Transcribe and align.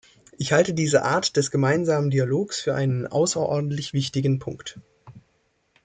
Ich 0.39 0.51
halte 0.51 0.73
diese 0.73 1.03
Art 1.03 1.37
des 1.37 1.51
gemeinsamen 1.51 2.09
Dialogs 2.09 2.59
für 2.59 2.73
einen 2.73 3.05
außerordentlich 3.05 3.93
wichtigen 3.93 4.39
Punkt. 4.39 4.79